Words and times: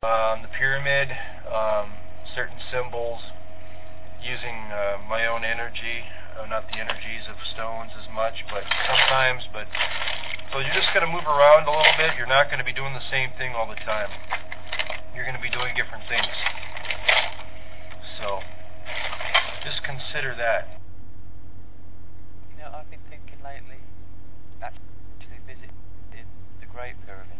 um, 0.00 0.40
the 0.40 0.48
pyramid, 0.56 1.12
um, 1.44 1.92
certain 2.32 2.56
symbols, 2.72 3.20
using 4.24 4.56
uh, 4.72 4.96
my 5.04 5.28
own 5.28 5.44
energy, 5.44 6.08
uh, 6.40 6.48
not 6.48 6.64
the 6.72 6.80
energies 6.80 7.28
of 7.28 7.36
stones 7.52 7.92
as 8.00 8.08
much, 8.08 8.40
but 8.48 8.64
sometimes. 8.88 9.44
But 9.52 9.68
so 10.48 10.64
you're 10.64 10.72
just 10.72 10.88
going 10.96 11.04
to 11.04 11.12
move 11.12 11.28
around 11.28 11.68
a 11.68 11.72
little 11.76 11.92
bit. 12.00 12.16
You're 12.16 12.32
not 12.32 12.48
going 12.48 12.56
to 12.56 12.64
be 12.64 12.72
doing 12.72 12.96
the 12.96 13.04
same 13.12 13.28
thing 13.36 13.52
all 13.52 13.68
the 13.68 13.76
time. 13.84 14.08
You're 15.12 15.28
going 15.28 15.36
to 15.36 15.44
be 15.44 15.52
doing 15.52 15.76
different 15.76 16.08
things. 16.08 16.32
So 18.16 18.40
just 19.68 19.84
consider 19.84 20.32
that. 20.40 20.80
You 22.56 22.64
know, 22.64 22.72
I've 22.72 22.88
been 22.88 23.04
thinking 23.12 23.36
lately, 23.44 23.84
actually 24.64 25.44
visiting 25.44 25.76
the 26.64 26.68
Great 26.72 26.96
Pyramid. 27.04 27.39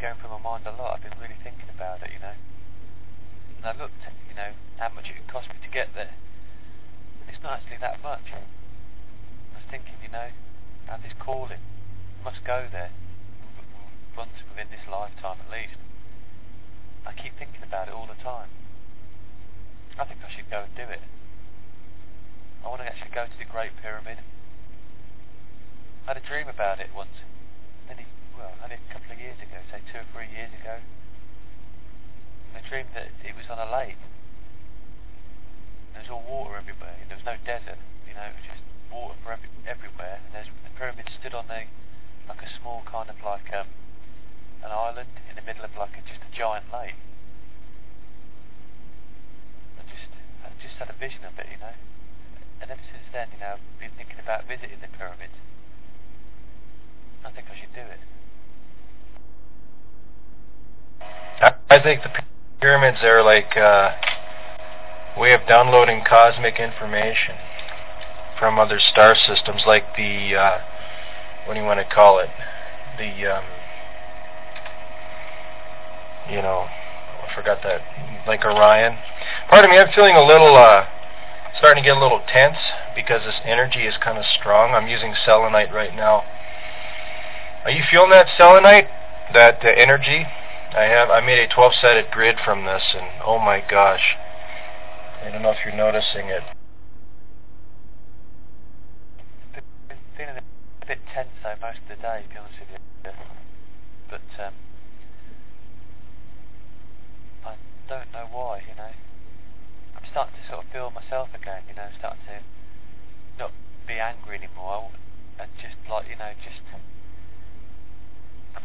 Going 0.00 0.16
through 0.16 0.32
my 0.32 0.40
mind 0.40 0.64
a 0.64 0.72
lot. 0.72 0.96
I've 0.96 1.04
been 1.04 1.20
really 1.20 1.36
thinking 1.44 1.68
about 1.68 2.00
it, 2.00 2.08
you 2.08 2.20
know. 2.24 2.32
And 2.32 3.66
I 3.68 3.76
looked, 3.76 4.00
you 4.00 4.34
know, 4.34 4.56
how 4.80 4.88
much 4.96 5.12
it 5.12 5.20
would 5.20 5.28
cost 5.28 5.52
me 5.52 5.60
to 5.60 5.68
get 5.68 5.92
there. 5.92 6.16
And 7.20 7.28
it's 7.28 7.44
not 7.44 7.60
actually 7.60 7.84
that 7.84 8.00
much. 8.00 8.32
I 8.32 8.40
was 9.52 9.68
thinking, 9.68 10.00
you 10.00 10.08
know, 10.08 10.32
I 10.88 10.90
have 10.96 11.04
this 11.04 11.12
calling. 11.20 11.60
I 11.60 12.20
must 12.24 12.40
go 12.48 12.64
there. 12.72 12.96
Once 14.16 14.40
within 14.48 14.72
this 14.72 14.88
lifetime 14.88 15.36
at 15.44 15.52
least. 15.52 15.76
I 17.04 17.12
keep 17.12 17.36
thinking 17.36 17.60
about 17.60 17.88
it 17.88 17.92
all 17.92 18.08
the 18.08 18.16
time. 18.24 18.48
I 20.00 20.08
think 20.08 20.24
I 20.24 20.32
should 20.32 20.48
go 20.48 20.64
and 20.64 20.72
do 20.72 20.88
it. 20.88 21.04
I 22.64 22.72
want 22.72 22.80
to 22.80 22.88
actually 22.88 23.12
go 23.12 23.28
to 23.28 23.36
the 23.36 23.44
Great 23.44 23.76
Pyramid. 23.84 24.24
I 26.08 26.16
had 26.16 26.16
a 26.16 26.24
dream 26.24 26.48
about 26.48 26.80
it 26.80 26.88
once. 26.96 27.20
Well, 28.40 28.56
only 28.64 28.80
a 28.80 28.88
couple 28.88 29.12
of 29.12 29.20
years 29.20 29.36
ago, 29.36 29.60
say 29.68 29.84
two 29.92 30.00
or 30.00 30.08
three 30.16 30.32
years 30.32 30.48
ago. 30.56 30.80
I 32.56 32.64
dreamed 32.64 32.96
that 32.96 33.12
it 33.20 33.36
was 33.36 33.44
on 33.52 33.60
a 33.60 33.68
lake. 33.68 34.00
There 35.92 36.00
was 36.00 36.08
all 36.08 36.24
water 36.24 36.56
everywhere. 36.56 36.96
There 37.04 37.20
was 37.20 37.28
no 37.28 37.36
desert. 37.44 37.76
You 38.08 38.16
know, 38.16 38.32
it 38.32 38.40
was 38.40 38.48
just 38.48 38.64
water 38.88 39.12
for 39.20 39.36
every, 39.36 39.52
everywhere. 39.68 40.24
And 40.24 40.32
there's, 40.32 40.48
the 40.64 40.72
pyramid 40.72 41.12
stood 41.20 41.36
on 41.36 41.52
the 41.52 41.68
like 42.32 42.40
a 42.40 42.48
small 42.56 42.80
kind 42.88 43.12
of 43.12 43.20
like 43.20 43.44
um, 43.52 43.68
an 44.64 44.72
island 44.72 45.20
in 45.28 45.36
the 45.36 45.44
middle 45.44 45.60
of 45.60 45.76
like 45.76 45.92
a, 45.92 46.02
just 46.08 46.24
a 46.24 46.32
giant 46.32 46.64
lake. 46.72 46.96
I 49.76 49.84
just 49.84 50.08
I 50.40 50.48
just 50.64 50.80
had 50.80 50.88
a 50.88 50.96
vision 50.96 51.28
of 51.28 51.36
it, 51.36 51.44
you 51.52 51.60
know. 51.60 51.76
And 52.64 52.72
ever 52.72 52.84
since 52.88 53.04
then, 53.12 53.28
you 53.36 53.40
know, 53.44 53.60
I've 53.60 53.68
been 53.76 53.92
thinking 54.00 54.16
about 54.16 54.48
visiting 54.48 54.80
the 54.80 54.88
pyramids. 54.96 55.36
I 57.20 57.28
think 57.36 57.52
I 57.52 57.60
should 57.60 57.76
do 57.76 57.84
it. 57.84 58.00
I 61.70 61.80
think 61.82 62.02
the 62.02 62.10
pyramids 62.60 62.98
are 63.02 63.22
like 63.22 63.56
a 63.56 63.96
way 65.18 65.32
of 65.32 65.46
downloading 65.48 66.02
cosmic 66.06 66.58
information 66.58 67.36
from 68.38 68.58
other 68.58 68.78
star 68.78 69.14
systems, 69.14 69.62
like 69.66 69.84
the 69.96 70.34
uh, 70.34 70.58
what 71.46 71.54
do 71.54 71.60
you 71.60 71.66
want 71.66 71.80
to 71.80 71.94
call 71.94 72.18
it? 72.18 72.28
The 72.98 73.36
um, 73.36 73.44
you 76.30 76.42
know, 76.42 76.66
I 76.68 77.34
forgot 77.34 77.58
that, 77.62 77.80
like 78.26 78.44
Orion. 78.44 78.98
Pardon 79.48 79.70
me, 79.70 79.78
I'm 79.78 79.92
feeling 79.92 80.16
a 80.16 80.24
little, 80.24 80.56
uh, 80.56 80.86
starting 81.58 81.82
to 81.82 81.88
get 81.88 81.96
a 81.96 82.00
little 82.00 82.22
tense 82.32 82.58
because 82.94 83.22
this 83.24 83.40
energy 83.44 83.86
is 83.86 83.94
kind 84.02 84.18
of 84.18 84.24
strong. 84.38 84.74
I'm 84.74 84.88
using 84.88 85.14
selenite 85.24 85.72
right 85.72 85.94
now. 85.94 86.24
Are 87.64 87.70
you 87.70 87.82
feeling 87.90 88.10
that 88.10 88.26
selenite? 88.36 88.88
That 89.32 89.64
uh, 89.64 89.68
energy? 89.68 90.26
I 90.72 90.84
have. 90.84 91.10
I 91.10 91.20
made 91.20 91.38
a 91.40 91.48
12-sided 91.48 92.10
grid 92.12 92.36
from 92.44 92.64
this, 92.64 92.94
and 92.94 93.22
oh 93.24 93.38
my 93.38 93.60
gosh, 93.60 94.16
I 95.22 95.30
don't 95.30 95.42
know 95.42 95.50
if 95.50 95.58
you're 95.64 95.74
noticing 95.74 96.28
it. 96.28 96.42
A 100.18 100.86
bit 100.86 100.98
tense 101.12 101.28
though 101.42 101.54
most 101.60 101.78
of 101.82 101.96
the 101.96 102.02
day, 102.02 102.22
to 102.22 102.28
be 102.28 102.36
honest 102.38 102.54
with 102.60 102.68
you. 102.70 103.10
But 104.08 104.44
um, 104.44 104.54
I 107.44 107.54
don't 107.88 108.12
know 108.12 108.26
why, 108.30 108.62
you 108.68 108.74
know. 108.76 108.94
I'm 109.96 110.06
starting 110.10 110.34
to 110.34 110.48
sort 110.48 110.64
of 110.64 110.72
feel 110.72 110.90
myself 110.90 111.28
again, 111.34 111.62
you 111.68 111.74
know, 111.74 111.88
starting 111.98 112.22
to 112.26 112.42
not 113.38 113.52
be 113.86 113.98
angry 113.98 114.38
anymore 114.38 114.90
and 115.38 115.50
just 115.60 115.74
like, 115.90 116.06
you 116.08 116.16
know, 116.16 116.30
just 116.44 116.60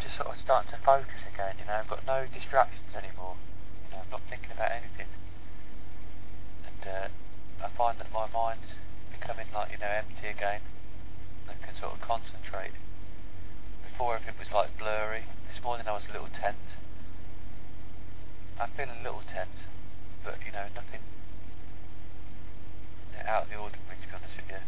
Just 0.05 0.21
sort 0.21 0.29
of 0.29 0.38
starting 0.45 0.69
to 0.69 0.77
focus 0.85 1.17
again, 1.25 1.57
you 1.57 1.66
know, 1.66 1.81
I've 1.81 1.89
got 1.89 2.05
no 2.05 2.29
distractions 2.29 2.93
anymore. 2.93 3.41
You 3.89 3.97
know, 3.97 4.05
I'm 4.05 4.11
not 4.13 4.21
thinking 4.29 4.53
about 4.53 4.69
anything. 4.69 5.09
And 6.69 6.81
uh, 6.85 7.07
I 7.66 7.73
find 7.73 7.97
that 7.97 8.13
my 8.13 8.29
mind's 8.29 8.69
becoming 9.09 9.49
like, 9.49 9.73
you 9.73 9.81
know, 9.81 9.89
empty 9.89 10.29
again. 10.29 10.61
I 11.49 11.57
can 11.57 11.73
sort 11.81 11.97
of 11.97 12.05
concentrate. 12.05 12.77
Before 13.81 14.13
everything 14.13 14.38
was 14.38 14.53
like 14.53 14.77
blurry. 14.77 15.25
This 15.49 15.57
morning 15.66 15.89
I 15.89 15.97
was 15.97 16.05
a 16.05 16.13
little 16.13 16.29
tense. 16.37 16.61
I 18.61 18.69
feel 18.77 18.85
a 18.85 19.01
little 19.01 19.25
tense, 19.33 19.57
but 20.22 20.37
you 20.45 20.53
know, 20.53 20.69
nothing 20.77 21.01
out 23.25 23.43
of 23.43 23.49
the 23.49 23.57
ordinary 23.57 23.97
to 23.97 24.07
be 24.07 24.13
honest 24.13 24.37
with 24.37 24.53
you. 24.53 24.61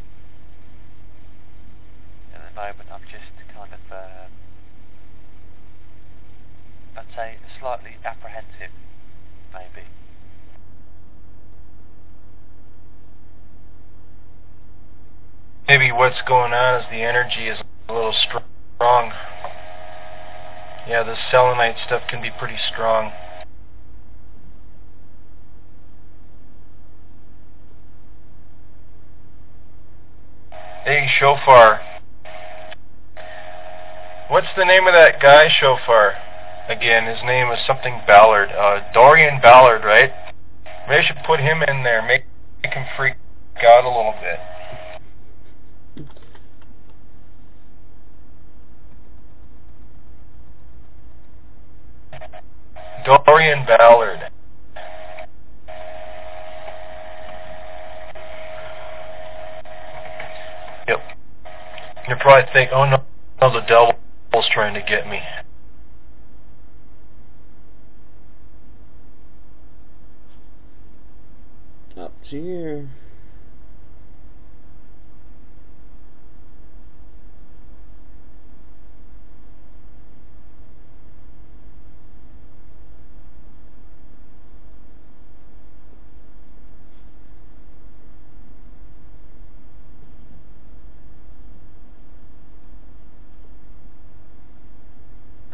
At 2.34 2.42
the 2.42 2.56
moment 2.58 2.90
I'm 2.90 3.06
just 3.06 3.30
kind 3.54 3.70
of, 3.70 3.84
uh, 3.94 4.26
I'd 6.98 7.06
say 7.16 7.38
slightly 7.60 7.92
apprehensive, 8.04 8.74
maybe. 9.54 9.86
Maybe 15.68 15.92
what's 15.92 16.22
going 16.28 16.54
on 16.54 16.82
is 16.82 16.88
the 16.90 17.04
energy 17.04 17.50
is 17.50 17.60
a 17.88 17.94
little 17.94 18.16
strong. 18.16 19.12
Yeah, 20.88 21.04
the 21.04 21.16
selenite 21.30 21.76
stuff 21.86 22.02
can 22.10 22.20
be 22.20 22.32
pretty 22.32 22.58
strong. 22.74 23.12
Hey, 30.84 31.08
Shofar. 31.20 31.82
What's 34.30 34.48
the 34.58 34.66
name 34.66 34.88
of 34.88 34.94
that 34.94 35.22
guy, 35.22 35.48
Shofar? 35.50 36.27
Again, 36.70 37.06
his 37.06 37.24
name 37.24 37.50
is 37.52 37.60
something 37.66 38.02
Ballard. 38.06 38.50
Uh, 38.50 38.82
Dorian 38.94 39.40
Ballard, 39.42 39.86
right? 39.86 40.12
Maybe 40.90 41.04
I 41.04 41.08
should 41.08 41.24
put 41.26 41.40
him 41.40 41.64
in 41.64 41.84
there, 41.84 42.02
make, 42.06 42.24
make 42.62 42.74
him 42.74 42.86
freak 42.98 43.16
out 43.64 43.86
a 43.86 43.88
little 43.88 44.14
bit. 44.22 44.40
Dorian 53.06 53.66
Ballard. 53.66 54.30
Yep. 60.90 61.00
You 62.10 62.16
probably 62.20 62.52
think, 62.52 62.72
oh 62.74 62.84
no, 62.84 63.04
no, 63.42 63.54
the 63.54 63.62
devil's 63.62 64.50
trying 64.52 64.74
to 64.74 64.82
get 64.82 65.08
me. 65.08 65.22
Here. 72.30 72.90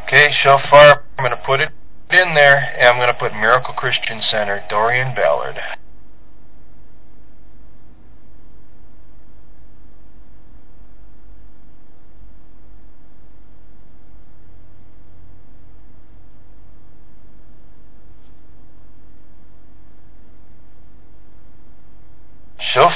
Okay, 0.01 0.31
Shofar, 0.41 1.03
I'm 1.17 1.23
going 1.23 1.29
to 1.29 1.37
put 1.45 1.59
it 1.59 1.69
in 2.09 2.33
there, 2.33 2.57
and 2.57 2.87
I'm 2.87 2.97
going 2.97 3.07
to 3.07 3.13
put 3.13 3.31
Miracle 3.33 3.75
Christian 3.75 4.23
Center, 4.31 4.65
Dorian 4.71 5.13
Ballard. 5.13 5.59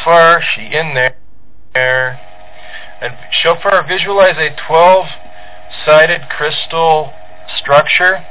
Shofar, 0.08 0.42
she 0.56 0.62
in 0.74 0.94
there. 0.94 2.20
And 3.02 3.14
Shofar, 3.30 3.86
visualize 3.86 4.38
a 4.38 4.56
12 4.68 5.06
sided 5.86 6.30
crystal 6.30 7.12
structure 7.60 8.26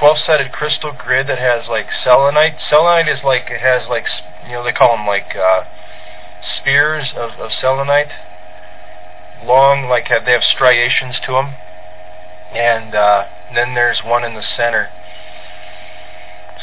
12-sided 0.00 0.50
crystal 0.50 0.90
grid 0.92 1.28
that 1.28 1.38
has 1.38 1.68
like 1.68 1.86
selenite. 2.02 2.54
Selenite 2.68 3.08
is 3.08 3.22
like 3.22 3.48
it 3.50 3.60
has 3.60 3.88
like 3.88 4.04
you 4.46 4.52
know 4.52 4.64
they 4.64 4.72
call 4.72 4.96
them 4.96 5.06
like 5.06 5.36
uh, 5.36 5.62
spears 6.58 7.12
of, 7.14 7.30
of 7.38 7.52
selenite, 7.60 8.08
long 9.44 9.88
like 9.88 10.08
have 10.08 10.24
they 10.24 10.32
have 10.32 10.42
striations 10.42 11.16
to 11.24 11.32
them, 11.32 11.54
and 12.52 12.96
uh, 12.96 13.26
then 13.54 13.74
there's 13.74 14.00
one 14.04 14.24
in 14.24 14.34
the 14.34 14.42
center. 14.56 14.88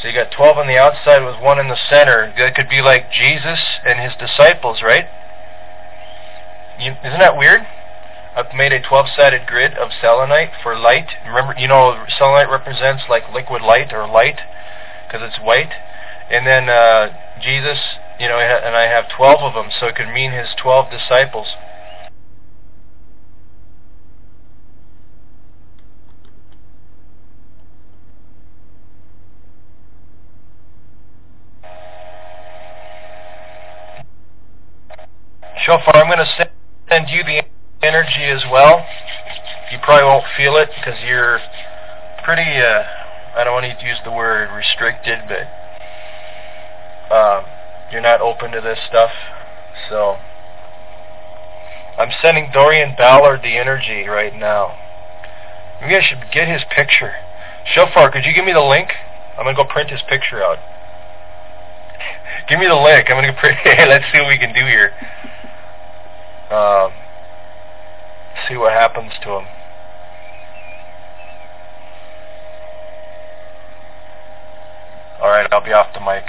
So 0.02 0.08
you 0.08 0.14
got 0.14 0.32
12 0.32 0.58
on 0.58 0.68
the 0.68 0.78
outside 0.78 1.26
with 1.26 1.42
one 1.42 1.60
in 1.60 1.68
the 1.68 1.78
center. 1.90 2.34
That 2.38 2.56
could 2.56 2.70
be 2.70 2.82
like 2.82 3.12
Jesus 3.12 3.60
and 3.86 4.00
his 4.00 4.14
disciples, 4.18 4.82
right? 4.82 5.08
You, 6.80 6.94
isn't 7.04 7.20
that 7.20 7.38
weird? 7.38 7.68
I've 8.36 8.54
made 8.56 8.72
a 8.72 8.80
12-sided 8.80 9.46
grid 9.46 9.74
of 9.74 9.90
selenite 10.00 10.52
for 10.64 10.78
light. 10.78 11.08
Remember, 11.26 11.54
you 11.60 11.68
know, 11.68 12.06
selenite 12.18 12.50
represents 12.50 13.04
like 13.10 13.24
liquid 13.34 13.62
light 13.62 13.92
or 13.92 14.08
light 14.08 14.40
because 15.06 15.22
it's 15.22 15.44
white. 15.44 15.74
And 16.30 16.48
then 16.48 16.70
uh, 16.70 17.10
Jesus, 17.42 17.80
you 18.20 18.30
know, 18.30 18.40
and 18.40 18.76
I 18.76 18.84
have 18.84 19.10
12 19.10 19.42
of 19.42 19.54
them, 19.54 19.70
so 19.78 19.88
it 19.88 19.96
could 19.96 20.08
mean 20.08 20.32
his 20.32 20.48
12 20.62 20.90
disciples. 20.92 21.48
Shofar, 35.70 36.02
I'm 36.02 36.08
going 36.08 36.18
to 36.18 36.50
send 36.90 37.10
you 37.10 37.22
the 37.24 37.46
energy 37.86 38.26
as 38.26 38.42
well. 38.52 38.84
You 39.72 39.78
probably 39.84 40.04
won't 40.04 40.26
feel 40.36 40.58
it 40.58 40.68
because 40.74 40.98
you're 41.06 41.38
pretty, 42.26 42.58
uh, 42.58 42.82
I 43.38 43.44
don't 43.44 43.54
want 43.54 43.70
to 43.70 43.86
use 43.86 44.00
the 44.04 44.10
word 44.10 44.50
restricted, 44.50 45.20
but 45.30 45.46
um, 47.14 47.46
you're 47.92 48.02
not 48.02 48.20
open 48.20 48.50
to 48.50 48.62
this 48.62 48.80
stuff. 48.90 49.12
So 49.92 50.18
I'm 52.00 52.10
sending 52.20 52.50
Dorian 52.52 52.96
Ballard 52.98 53.44
the 53.44 53.56
energy 53.56 54.08
right 54.08 54.34
now. 54.34 54.74
Maybe 55.82 55.98
I 55.98 56.02
should 56.02 56.32
get 56.34 56.48
his 56.48 56.64
picture. 56.76 57.14
Shofar, 57.76 58.10
could 58.10 58.26
you 58.26 58.34
give 58.34 58.44
me 58.44 58.54
the 58.54 58.66
link? 58.66 58.90
I'm 59.38 59.46
going 59.46 59.56
to 59.56 59.64
go 59.64 59.70
print 59.70 59.92
his 59.92 60.02
picture 60.10 60.42
out. 60.42 60.58
give 62.50 62.58
me 62.58 62.66
the 62.66 62.74
link. 62.74 63.06
I'm 63.12 63.22
going 63.22 63.32
to 63.32 63.40
print. 63.40 63.60
Let's 63.64 64.06
see 64.12 64.18
what 64.18 64.30
we 64.30 64.40
can 64.40 64.52
do 64.52 64.66
here. 64.66 64.94
Um, 66.50 66.92
see 68.48 68.58
what 68.58 68.72
happens 68.74 69.12
to 69.22 69.30
him. 69.30 69.46
Alright, 75.22 75.48
I'll 75.52 75.64
be 75.64 75.74
off 75.74 75.94
the 75.94 76.00
mic. 76.00 76.24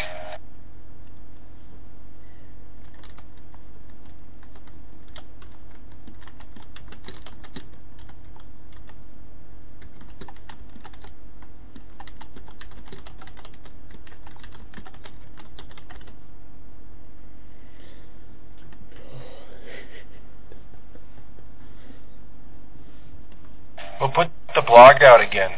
We'll 24.00 24.10
blog 24.70 25.02
out 25.02 25.20
again. 25.20 25.50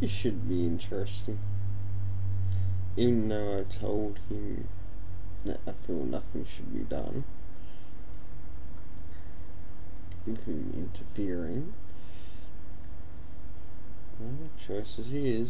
It 0.00 0.08
should 0.22 0.48
be 0.48 0.60
interesting. 0.60 1.40
Even 2.96 3.28
though 3.28 3.58
I 3.58 3.80
told 3.80 4.18
him 4.28 4.68
that 5.44 5.58
I 5.66 5.72
feel 5.84 6.04
nothing 6.04 6.46
should 6.56 6.72
be 6.72 6.84
done 6.84 7.24
with 10.30 10.74
interfering. 10.74 11.72
Well, 14.18 14.50
choice 14.66 14.98
is. 14.98 15.48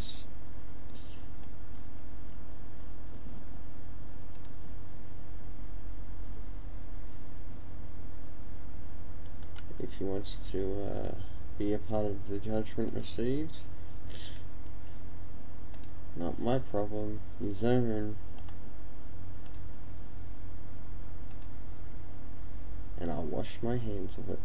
If 9.78 9.88
he 9.98 10.04
wants 10.04 10.28
to 10.52 10.82
uh, 10.82 11.14
be 11.58 11.72
a 11.72 11.78
part 11.78 12.06
of 12.06 12.16
the 12.28 12.36
judgment 12.36 12.92
received, 12.94 13.52
not 16.16 16.40
my 16.40 16.58
problem, 16.58 17.20
his 17.40 17.56
own. 17.62 18.16
And 23.00 23.10
I'll 23.10 23.22
wash 23.22 23.48
my 23.62 23.78
hands 23.78 24.10
of 24.18 24.28
it. 24.28 24.40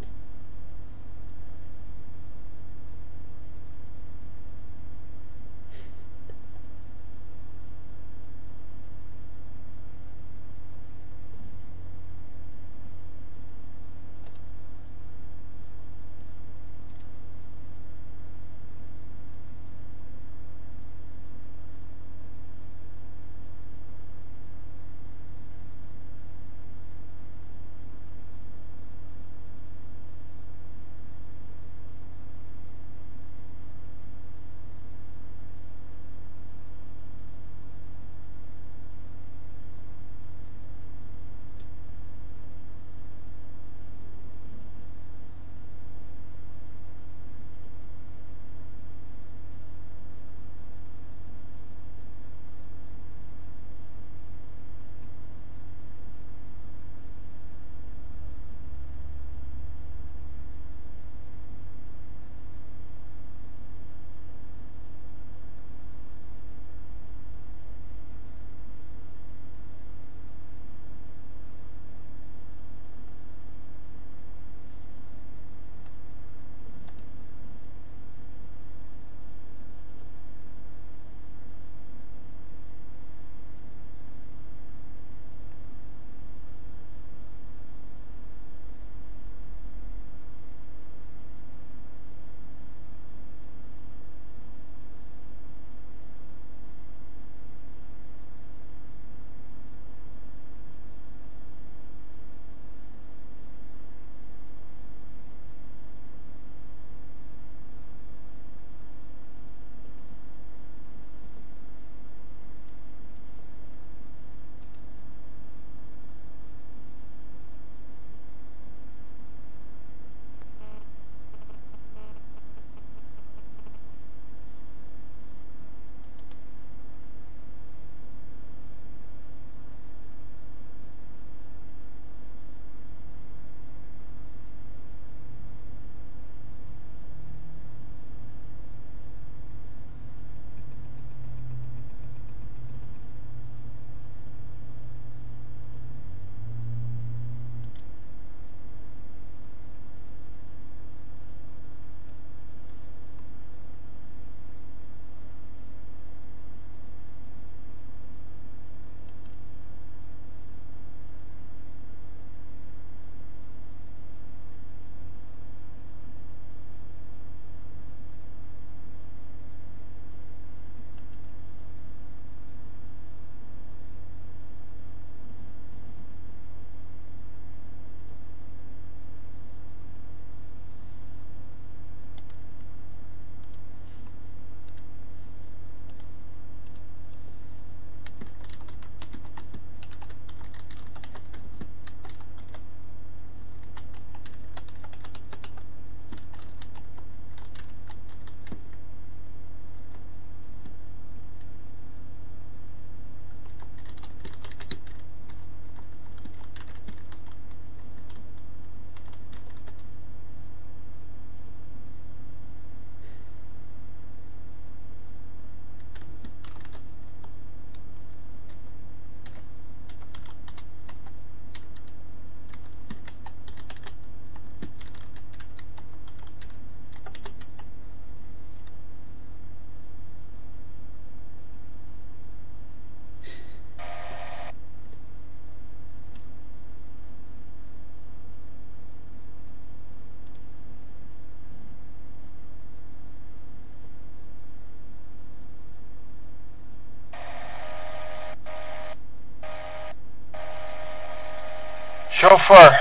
Shofar. 252.25 252.71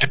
Do 0.00 0.06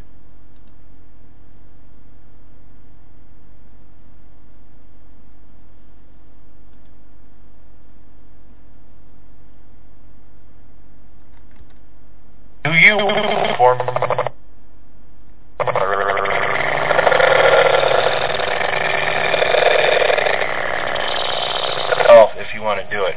Do 12.66 12.72
you 12.74 12.98
form 13.56 13.80
Oh, 22.10 22.32
if 22.36 22.54
you 22.54 22.62
want 22.62 22.82
to 22.82 22.90
do 22.94 23.06
it. 23.06 23.16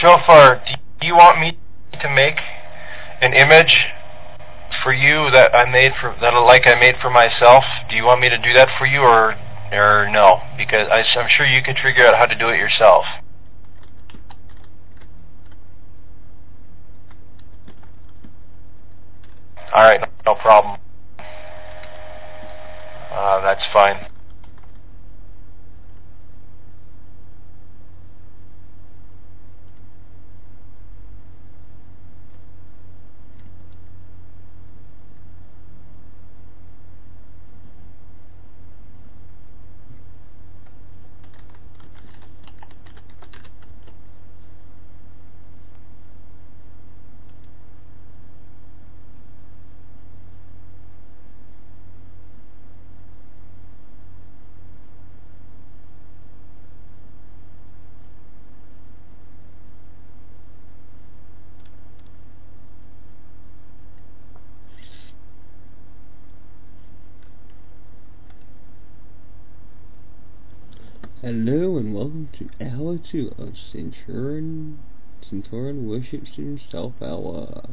Shofar, 0.00 0.62
do 1.00 1.06
you 1.06 1.16
want 1.16 1.40
me 1.40 1.58
to 2.00 2.08
make 2.08 2.36
an 3.20 3.32
image 3.32 3.86
for 4.84 4.92
you 4.92 5.28
that 5.32 5.52
I 5.54 5.68
made 5.68 5.92
for 6.00 6.14
that 6.20 6.30
like 6.30 6.68
I 6.68 6.78
made 6.78 6.94
for 7.02 7.10
myself? 7.10 7.64
Do 7.90 7.96
you 7.96 8.04
want 8.04 8.20
me 8.20 8.28
to 8.28 8.38
do 8.38 8.52
that 8.52 8.68
for 8.78 8.86
you 8.86 9.00
or 9.00 9.34
or 9.72 10.08
no? 10.12 10.40
Because 10.56 10.86
I, 10.88 11.02
I'm 11.18 11.28
sure 11.28 11.46
you 11.46 11.62
could 11.62 11.78
figure 11.82 12.06
out 12.06 12.16
how 12.16 12.26
to 12.26 12.38
do 12.38 12.48
it 12.48 12.58
yourself. 12.58 13.04
All 19.74 19.82
right, 19.82 20.00
no 20.24 20.34
problem. 20.36 20.78
Uh, 23.10 23.40
that's 23.40 23.64
fine. 23.72 24.06
Hello 71.20 71.76
and 71.76 71.94
welcome 71.94 72.30
to 72.38 72.48
2 73.10 73.34
of 73.38 73.54
Centauran, 73.72 74.76
Centauran 75.22 75.84
Worships 75.86 76.36
Himself 76.36 76.92
Hour. 77.00 77.70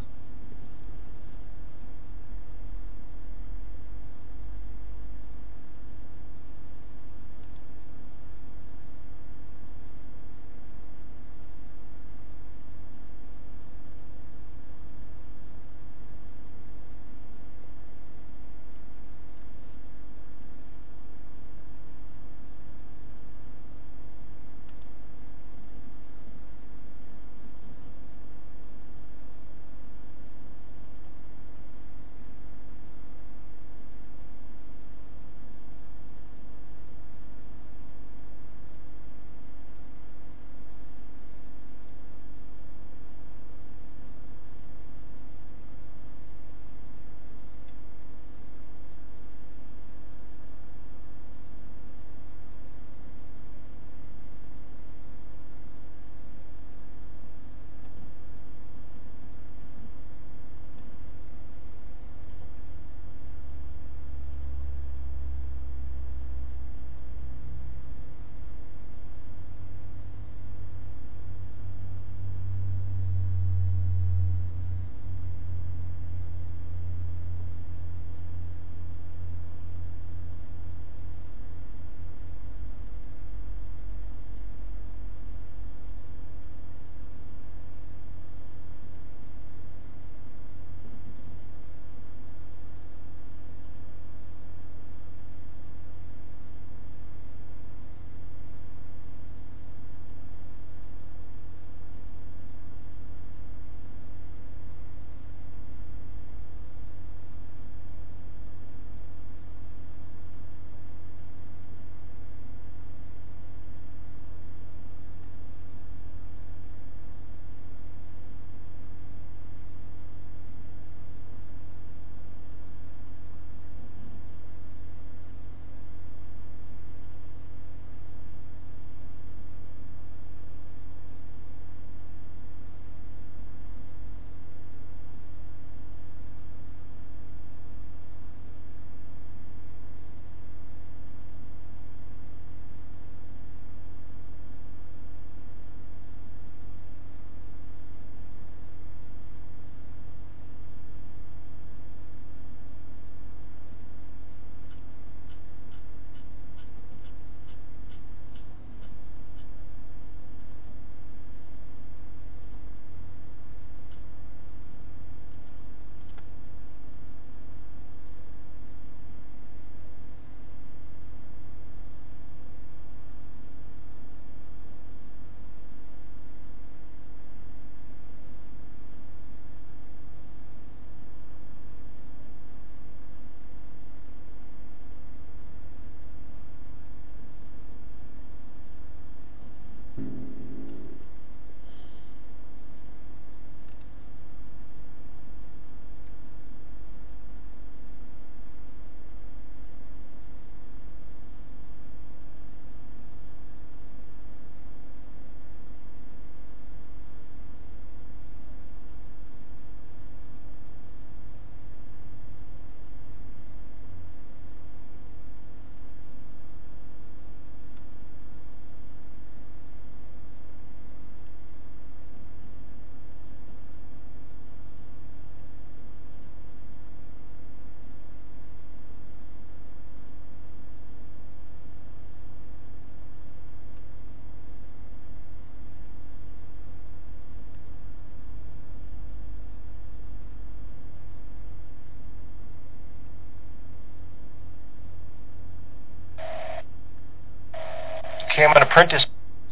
Okay, 248.35 248.43
I'm 248.43 248.53
going 248.53 248.67
to 248.67 248.73
print 248.73 248.91
this 248.91 249.05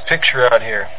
picture 0.10 0.44
out 0.52 0.62
here. 0.62 0.90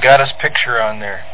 Got 0.00 0.20
picture 0.40 0.80
on 0.80 1.00
there. 1.00 1.24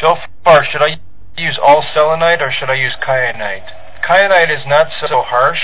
Shofar, 0.00 0.64
should 0.70 0.82
I 0.82 1.00
use 1.36 1.58
all 1.62 1.84
selenite 1.94 2.42
or 2.42 2.52
should 2.52 2.70
I 2.70 2.74
use 2.74 2.94
kyanite? 3.02 3.66
Kyanite 4.06 4.50
is 4.50 4.66
not 4.66 4.88
so 5.00 5.22
harsh. 5.22 5.60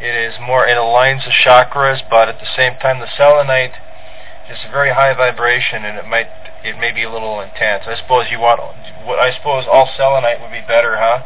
It 0.00 0.14
is 0.14 0.34
more, 0.40 0.66
it 0.66 0.76
aligns 0.76 1.24
the 1.24 1.30
chakras, 1.30 2.00
but 2.10 2.28
at 2.28 2.40
the 2.40 2.48
same 2.56 2.74
time, 2.80 3.00
the 3.00 3.08
selenite 3.16 3.72
is 4.50 4.58
a 4.66 4.70
very 4.70 4.92
high 4.92 5.14
vibration 5.14 5.84
and 5.84 5.96
it 5.96 6.06
might, 6.06 6.28
it 6.64 6.78
may 6.78 6.92
be 6.92 7.04
a 7.04 7.10
little 7.10 7.40
intense. 7.40 7.84
I 7.86 7.96
suppose 7.96 8.26
you 8.30 8.40
want, 8.40 8.60
what 9.06 9.18
I 9.18 9.34
suppose 9.36 9.64
all 9.70 9.88
selenite 9.96 10.40
would 10.40 10.50
be 10.50 10.60
better, 10.66 10.96
huh? 10.98 11.22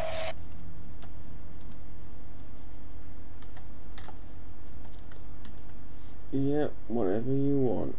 Yep, 6.31 6.73
whatever 6.87 7.31
you 7.31 7.57
want. 7.57 7.95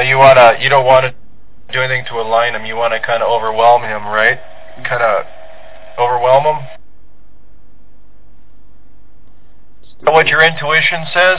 You 0.00 0.18
wanna, 0.18 0.56
you 0.60 0.68
don't 0.68 0.84
want 0.84 1.04
to 1.06 1.14
do 1.72 1.80
anything 1.80 2.04
to 2.06 2.14
align 2.20 2.54
him. 2.54 2.64
You 2.66 2.76
want 2.76 2.92
to 2.92 3.00
kind 3.00 3.22
of 3.22 3.28
overwhelm 3.30 3.82
him, 3.82 4.04
right? 4.06 4.38
Kind 4.84 5.02
of 5.02 5.24
overwhelm 5.98 6.44
him. 6.44 6.66
What 10.02 10.26
your 10.26 10.42
intuition 10.42 11.06
says 11.14 11.38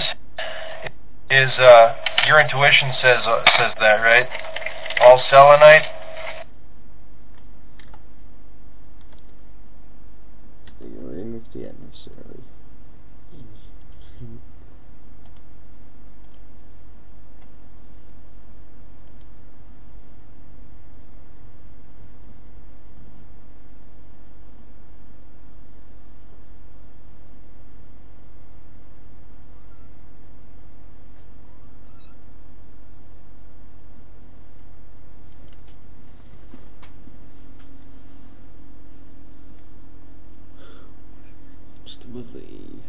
is, 1.30 1.52
uh, 1.60 1.96
your 2.26 2.40
intuition 2.40 2.94
says 3.02 3.20
uh, 3.26 3.44
says 3.58 3.74
that, 3.80 3.96
right? 3.96 4.28
All 5.02 5.22
selenite. 5.30 5.84
You're 10.80 11.20
in 11.20 11.34
with 11.34 11.44
the 11.54 11.68
adversary. 11.68 12.40
Just 41.86 42.02
to 42.02 42.08
believe. 42.08 42.80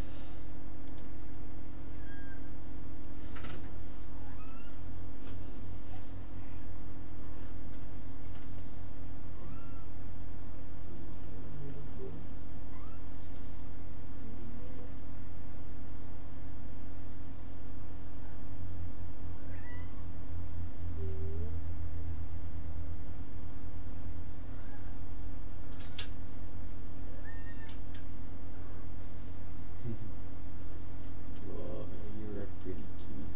Oh, 31.57 31.85
you're 32.18 32.42
a 32.42 32.46
pretty 32.62 32.81
kid. 32.81 33.27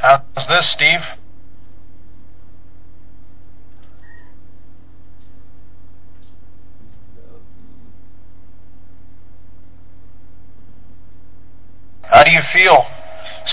How's 0.00 0.39
this, 0.50 0.66
Steve? 0.74 1.00
How 12.02 12.24
do 12.24 12.30
you 12.30 12.40
feel? 12.52 12.84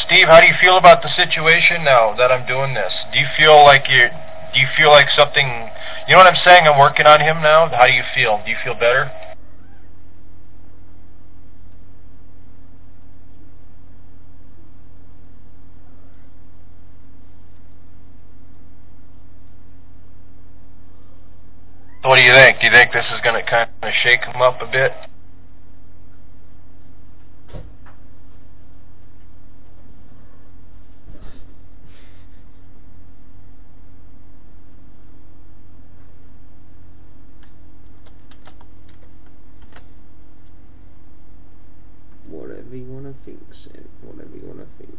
Steve, 0.06 0.28
how 0.28 0.42
do 0.42 0.48
you 0.48 0.54
feel 0.60 0.78
about 0.78 1.04
the 1.04 1.10
situation 1.16 1.84
now 1.84 2.16
that 2.18 2.32
I'm 2.32 2.48
doing 2.48 2.74
this? 2.74 2.92
Do 3.14 3.20
you 3.20 3.28
feel 3.38 3.64
like 3.64 3.86
you 3.88 4.10
do 4.54 4.60
you 4.60 4.68
feel 4.76 4.90
like 4.90 5.08
something 5.16 5.70
you 6.08 6.14
know 6.14 6.20
what 6.20 6.28
I'm 6.28 6.42
saying? 6.44 6.66
I'm 6.66 6.80
working 6.80 7.06
on 7.06 7.20
him 7.20 7.42
now. 7.42 7.70
How 7.70 7.86
do 7.86 7.94
you 7.94 8.04
feel? 8.16 8.42
Do 8.44 8.50
you 8.50 8.58
feel 8.64 8.74
better? 8.74 9.12
So 21.97 21.97
what 22.08 22.16
do 22.16 22.22
you 22.22 22.32
think? 22.32 22.60
Do 22.60 22.68
you 22.68 22.72
think 22.72 22.94
this 22.94 23.06
is 23.14 23.20
going 23.22 23.36
to 23.36 23.50
kind 23.50 23.70
of 23.84 23.92
shake 24.02 24.22
them 24.22 24.42
up 24.42 24.62
a 24.62 24.66
bit? 24.66 24.94
Whatever 42.30 42.76
you 42.76 42.86
wanna 42.86 43.14
think, 43.26 43.40
Sam. 43.64 43.88
Whatever 44.02 44.36
you 44.36 44.44
wanna 44.46 44.68
think. 44.78 44.98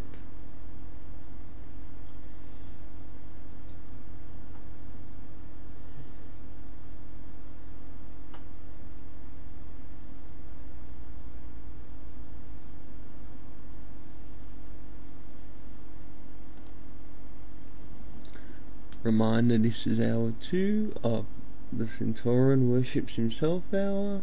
Reminder 19.09 19.57
this 19.57 19.87
is 19.87 19.99
hour 19.99 20.35
two 20.51 20.93
of 21.03 21.25
the 21.73 21.89
Centauran 21.99 22.69
worships 22.71 23.15
himself 23.15 23.63
hour. 23.73 24.21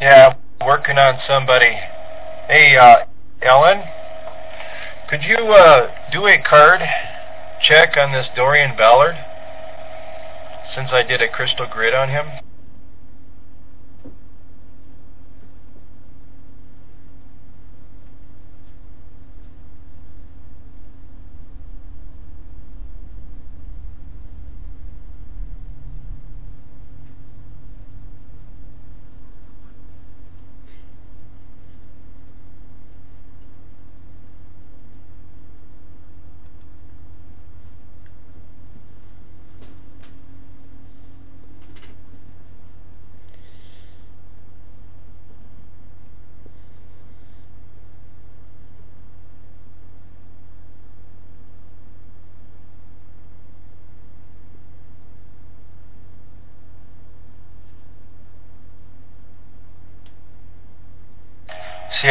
Yeah, 0.00 0.36
working 0.84 0.98
on 0.98 1.18
somebody. 1.26 1.72
Hey, 2.46 2.76
uh, 2.76 3.06
Ellen, 3.40 3.84
could 5.08 5.22
you 5.22 5.36
uh, 5.36 5.90
do 6.12 6.26
a 6.26 6.36
card 6.42 6.82
check 7.62 7.96
on 7.96 8.12
this 8.12 8.26
Dorian 8.36 8.76
Ballard? 8.76 9.16
Since 10.74 10.90
I 10.92 11.02
did 11.02 11.22
a 11.22 11.28
crystal 11.28 11.66
grid 11.66 11.94
on 11.94 12.10
him. 12.10 12.26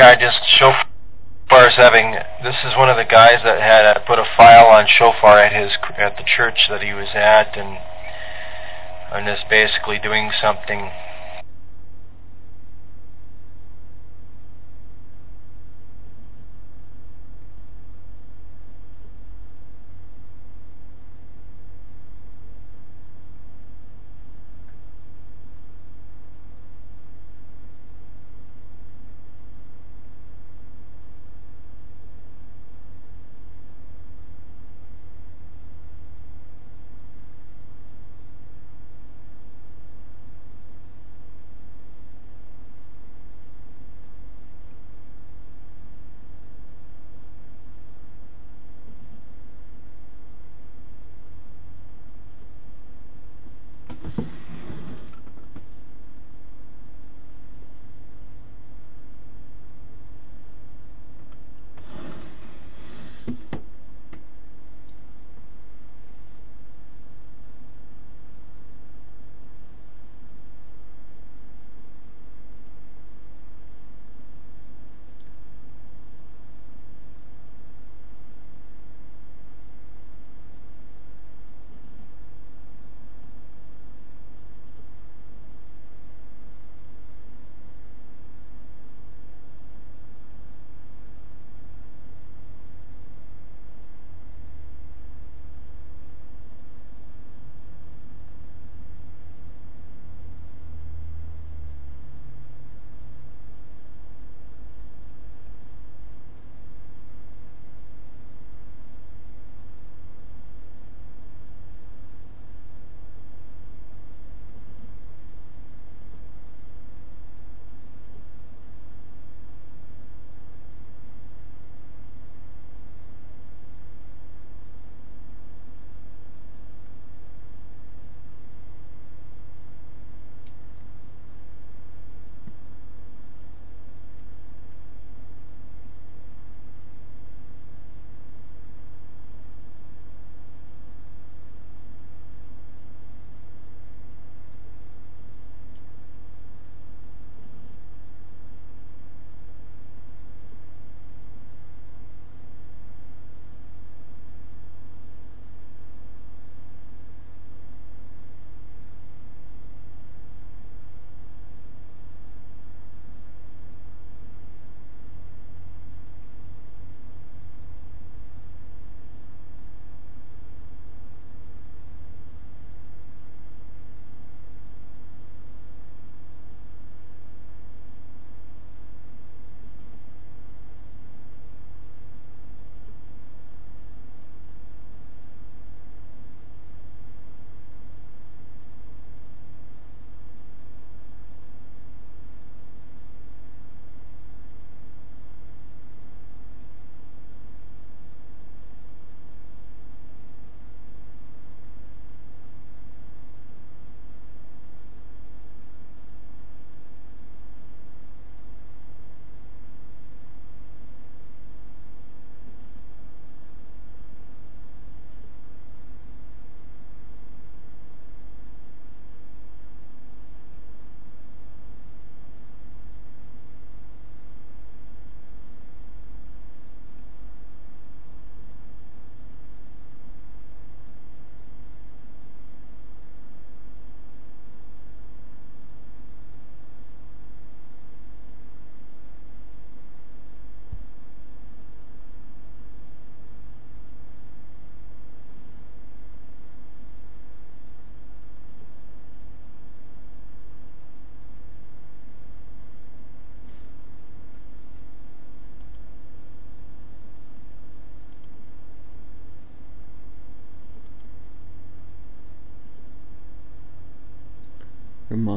I 0.01 0.15
just 0.15 0.41
shofar 0.57 1.67
is 1.67 1.75
having. 1.75 2.15
This 2.41 2.55
is 2.65 2.75
one 2.75 2.89
of 2.89 2.97
the 2.97 3.05
guys 3.05 3.41
that 3.43 3.61
had 3.61 3.85
uh, 3.85 3.99
put 4.07 4.17
a 4.17 4.25
file 4.35 4.65
on 4.65 4.87
shofar 4.87 5.37
at 5.37 5.53
his 5.53 5.77
at 5.97 6.17
the 6.17 6.23
church 6.23 6.67
that 6.69 6.81
he 6.81 6.93
was 6.93 7.09
at, 7.13 7.55
and 7.55 7.77
and 9.11 9.29
is 9.29 9.43
basically 9.49 9.99
doing 9.99 10.31
something 10.41 10.89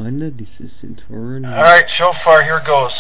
Reminder, 0.07 0.30
this 0.30 0.48
is 0.61 0.70
Centauran. 0.80 1.44
Alright, 1.44 1.86
shofar, 1.98 2.44
here 2.44 2.62
goes. 2.64 2.92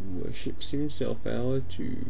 Worships 0.00 0.68
himself 0.70 1.18
hour 1.26 1.60
two. 1.76 2.06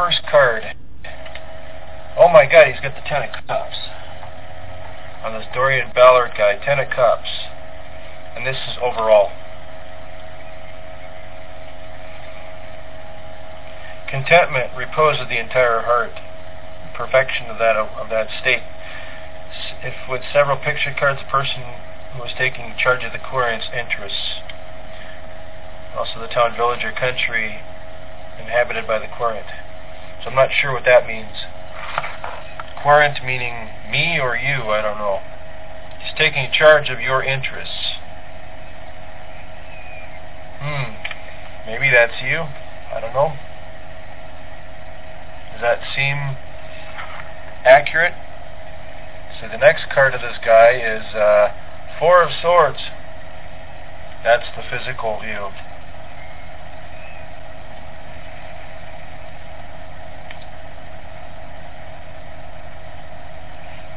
First 0.00 0.22
card. 0.30 0.64
Oh 2.16 2.32
my 2.32 2.48
god, 2.48 2.72
he's 2.72 2.80
got 2.80 2.94
the 2.96 3.04
Ten 3.04 3.20
of 3.20 3.36
Cups. 3.46 3.76
On 5.22 5.36
this 5.36 5.44
Dorian 5.52 5.92
Ballard 5.94 6.32
guy, 6.38 6.56
Ten 6.56 6.78
of 6.78 6.88
Cups. 6.88 7.28
And 8.34 8.46
this 8.46 8.56
is 8.56 8.80
overall. 8.80 9.28
Contentment, 14.08 14.72
repose 14.74 15.20
of 15.20 15.28
the 15.28 15.38
entire 15.38 15.82
heart, 15.82 16.16
perfection 16.96 17.52
of 17.52 17.58
that 17.58 17.76
of 17.76 18.08
that 18.08 18.28
state. 18.40 18.64
If 19.84 20.08
with 20.08 20.22
several 20.32 20.56
picture 20.56 20.96
cards, 20.98 21.20
the 21.20 21.28
person 21.28 21.60
who 22.14 22.20
was 22.20 22.32
taking 22.38 22.72
charge 22.80 23.04
of 23.04 23.12
the 23.12 23.20
querent's 23.20 23.68
interests, 23.68 24.40
also 25.94 26.18
the 26.18 26.32
town, 26.32 26.56
village, 26.56 26.84
or 26.84 26.92
country 26.92 27.60
inhabited 28.40 28.86
by 28.86 28.98
the 28.98 29.06
querent. 29.06 29.44
So 30.22 30.30
I'm 30.30 30.36
not 30.36 30.50
sure 30.52 30.72
what 30.72 30.84
that 30.84 31.06
means. 31.06 31.46
Querent 32.82 33.24
meaning 33.24 33.68
me 33.90 34.18
or 34.20 34.36
you, 34.36 34.70
I 34.70 34.82
don't 34.82 34.98
know. 34.98 35.20
He's 36.02 36.12
taking 36.16 36.50
charge 36.52 36.88
of 36.88 37.00
your 37.00 37.22
interests. 37.22 37.96
Hmm. 40.60 40.92
Maybe 41.66 41.90
that's 41.90 42.20
you. 42.22 42.44
I 42.92 43.00
don't 43.00 43.14
know. 43.14 43.32
Does 45.52 45.60
that 45.62 45.80
seem 45.94 46.36
accurate? 47.64 48.14
So 49.40 49.48
the 49.48 49.58
next 49.58 49.88
card 49.90 50.14
of 50.14 50.20
this 50.20 50.36
guy 50.44 50.72
is 50.72 51.14
uh, 51.14 51.52
Four 51.98 52.22
of 52.22 52.30
Swords. 52.42 52.78
That's 54.22 54.46
the 54.56 54.62
physical 54.62 55.18
view. 55.20 55.48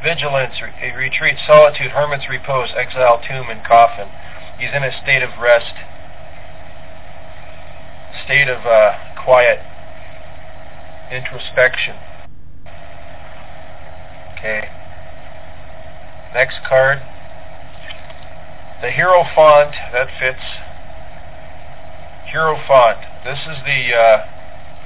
Vigilance, 0.04 0.54
re- 0.60 0.92
retreat, 0.92 1.36
solitude, 1.46 1.92
hermit's 1.92 2.28
repose, 2.28 2.68
exile, 2.76 3.20
tomb, 3.26 3.48
and 3.48 3.64
coffin. 3.64 4.08
He's 4.58 4.68
in 4.74 4.84
a 4.84 4.92
state 5.02 5.22
of 5.22 5.30
rest, 5.40 5.72
state 8.24 8.48
of 8.48 8.66
uh, 8.66 8.98
quiet 9.24 9.60
introspection. 11.10 11.96
Okay. 14.36 14.68
Next 16.34 16.56
card. 16.68 17.00
The 18.82 18.90
hero 18.90 19.24
font, 19.34 19.72
that 19.92 20.08
fits. 20.20 20.44
Hierophant. 22.26 22.98
This 23.24 23.38
is 23.46 23.62
the 23.64 23.94
uh, 23.94 24.26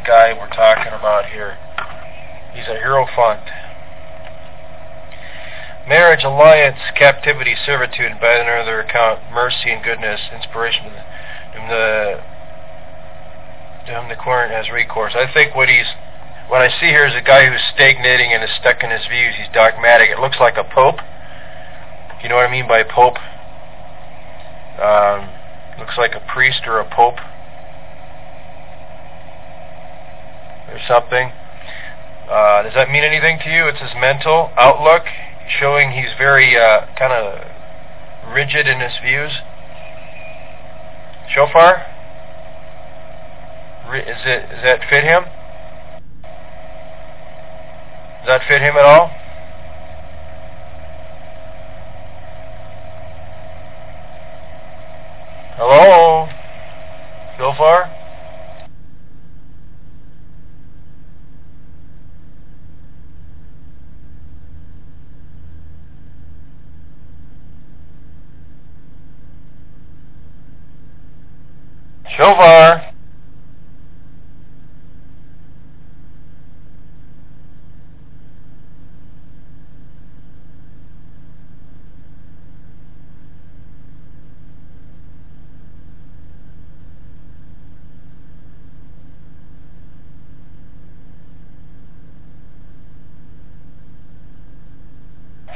guy 0.06 0.32
we're 0.32 0.48
talking 0.50 0.92
about 0.92 1.26
here. 1.26 1.56
He's 2.52 2.68
a 2.68 2.78
Hierophant 2.78 3.48
marriage, 5.88 6.22
alliance, 6.22 6.78
captivity, 6.94 7.56
servitude, 7.64 8.12
and 8.12 8.20
by 8.20 8.34
another 8.36 8.80
account, 8.80 9.20
mercy 9.32 9.70
and 9.70 9.82
goodness, 9.82 10.20
inspiration 10.32 10.84
to 10.84 11.04
whom 11.56 11.68
the 11.68 12.20
to 13.86 13.94
whom 13.96 14.08
the 14.10 14.16
has 14.16 14.68
recourse. 14.70 15.14
I 15.16 15.32
think 15.32 15.56
what 15.56 15.68
he's 15.68 15.88
what 16.48 16.60
I 16.60 16.68
see 16.68 16.92
here 16.92 17.06
is 17.06 17.14
a 17.14 17.24
guy 17.24 17.48
who's 17.48 17.60
stagnating 17.74 18.32
and 18.32 18.44
is 18.44 18.50
stuck 18.60 18.82
in 18.82 18.90
his 18.90 19.06
views. 19.08 19.34
He's 19.36 19.52
dogmatic. 19.52 20.10
It 20.10 20.20
looks 20.20 20.36
like 20.38 20.56
a 20.56 20.64
pope. 20.64 21.00
You 22.22 22.28
know 22.28 22.36
what 22.36 22.46
I 22.46 22.50
mean 22.50 22.68
by 22.68 22.82
pope? 22.84 23.16
Um, 24.80 25.32
looks 25.78 25.96
like 25.96 26.12
a 26.14 26.20
priest 26.20 26.66
or 26.66 26.80
a 26.80 26.88
pope 26.88 27.18
or 30.68 30.80
something. 30.86 31.32
Uh, 32.28 32.62
does 32.62 32.74
that 32.74 32.90
mean 32.90 33.04
anything 33.04 33.38
to 33.44 33.50
you? 33.50 33.68
It's 33.68 33.80
his 33.80 33.92
mental 33.96 34.50
outlook 34.56 35.04
showing 35.48 35.92
he's 35.92 36.12
very 36.18 36.56
uh, 36.56 36.86
kind 36.98 37.12
of 37.12 38.34
rigid 38.34 38.66
in 38.66 38.80
his 38.80 38.92
views. 39.02 39.32
Shofar? 41.34 41.86
Is 43.94 44.20
it 44.24 44.48
does 44.50 44.62
that 44.62 44.80
fit 44.88 45.04
him? 45.04 45.24
Does 48.18 48.26
that 48.26 48.42
fit 48.46 48.60
him 48.60 48.76
at 48.76 48.84
all? 48.84 49.10
Hello? 55.56 56.28
Shofar? 57.38 57.97
Shofar. 72.18 72.94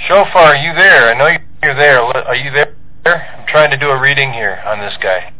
Shofar, 0.07 0.43
are 0.43 0.55
you 0.55 0.73
there? 0.75 1.13
I 1.13 1.19
know 1.19 1.27
you're 1.65 1.75
there. 1.75 2.01
Are 2.03 2.37
you 2.37 2.53
there? 2.53 2.77
I'm 3.05 3.49
trying 3.49 3.73
to 3.73 3.77
do 3.77 3.91
a 3.91 4.01
reading 4.01 4.33
here 4.33 4.63
on 4.65 4.79
this 4.79 4.97
guy. 5.03 5.33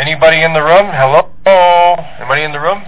Anybody 0.00 0.40
in 0.40 0.54
the 0.54 0.62
room? 0.62 0.88
Hello? 0.88 1.28
Anybody 2.18 2.42
in 2.42 2.52
the 2.52 2.58
room? 2.58 2.82